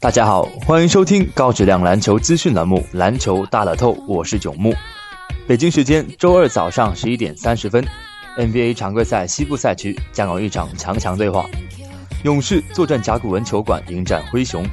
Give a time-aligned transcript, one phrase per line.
[0.00, 4.72] 大家好，欢迎收听高质量篮球资讯栏目《篮球大乐透》，我是九木。
[5.44, 7.84] 北京时间周二早上十一点三十分
[8.36, 11.46] ，NBA 常规赛西部赛区将有一场强强对话，
[12.22, 14.64] 勇士坐镇甲骨文球馆迎战灰熊。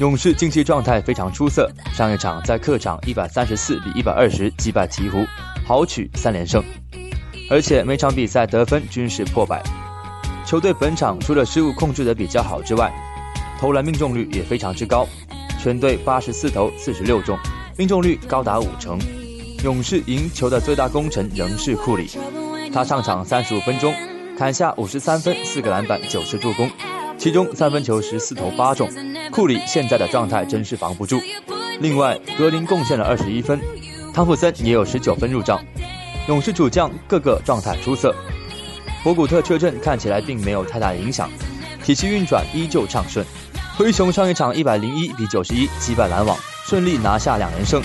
[0.00, 5.24] 勇士近期状态非常出色，上一场在客场一百三十四比一百二十击败鹈鹕，
[5.64, 6.60] 豪取三连胜，
[7.48, 9.62] 而且每场比赛得分均是破百。
[10.44, 12.92] 球队本场除了失误控制得比较好之外，
[13.58, 15.06] 投篮命中率也非常之高，
[15.60, 17.38] 全队八十四投四十六中，
[17.76, 18.98] 命中率高达五成。
[19.64, 22.08] 勇士赢球的最大功臣仍是库里，
[22.72, 23.94] 他上场三十五分钟，
[24.38, 26.70] 砍下五十三分、四个篮板、九次助攻，
[27.16, 28.88] 其中三分球十四投八中。
[29.32, 31.20] 库里现在的状态真是防不住。
[31.80, 33.60] 另外，格林贡献了二十一分，
[34.12, 35.58] 汤普森也有十九分入账。
[36.28, 38.14] 勇士主将个个状态出色，
[39.02, 41.30] 博古特缺阵看起来并没有太大影响，
[41.82, 43.24] 体系运转依旧畅顺。
[43.76, 47.82] 灰熊上一场一百零一比九十一击败篮网，顺利拿下两连胜。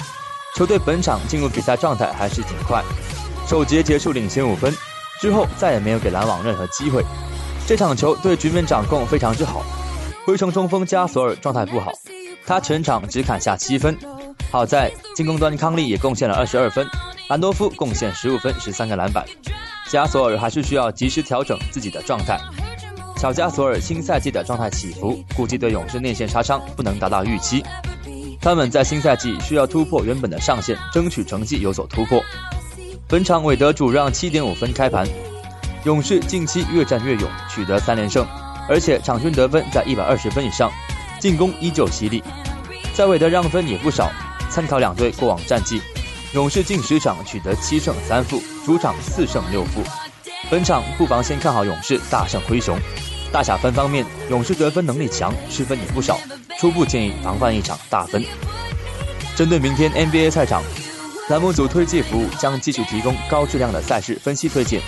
[0.56, 2.82] 球队本场进入比赛状态还是挺快，
[3.46, 4.74] 首节结束领先五分，
[5.20, 7.04] 之后再也没有给篮网任何机会。
[7.68, 9.66] 这场球对局面掌控非常之好。
[10.26, 11.92] 灰熊中锋加索尔状态不好，
[12.46, 13.98] 他全场只砍下七分。
[14.50, 16.88] 好在进攻端康利也贡献了二十二分，
[17.28, 19.26] 兰多夫贡献十五分十三个篮板。
[19.90, 22.40] 加索尔还是需要及时调整自己的状态。
[23.22, 27.64] 小加索尔新赛季的状态起伏，估计对勇士内线杀伤不能达到预期。
[28.42, 32.20] 他们在新赛季需要突破原本的上限，争取成绩有所突破。
[33.08, 35.08] 本场韦德主让七点五分开盘，
[35.84, 38.26] 勇士近期越战越勇，取得三连胜，
[38.68, 40.72] 而且场均得分在一百二十分以上，
[41.20, 42.24] 进攻依旧犀利。
[42.96, 44.12] 在韦德让分也不少。
[44.50, 45.80] 参考两队过往战绩，
[46.34, 49.84] 勇士近十场取得七胜三负，主场四胜六负。
[50.50, 52.76] 本场不妨先看好勇士大胜灰熊。
[53.32, 56.20] 大小分方面，勇士得分能力强，失分也不少。
[56.60, 58.24] 初步建议防范一场大分。
[59.36, 60.62] 针对明天 NBA 赛场，
[61.30, 64.82] 栏目组推介服务将继续提供高质量的赛事分析推荐，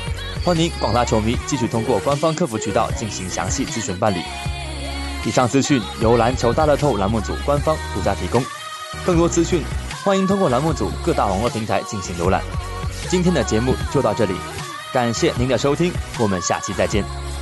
[0.44, 4.20] 欢迎广大球迷继续通过官方客服渠道进行详细咨询办理。
[5.26, 8.44] 以上资讯由篮球大乐透栏目组官方独家提供，
[9.06, 9.64] 更多资讯
[10.04, 12.44] 欢迎通过栏目组各大网络平台进行浏览。
[13.10, 14.34] 今天的节目就到这里，
[14.92, 17.33] 感谢您的收听，我们下期再见。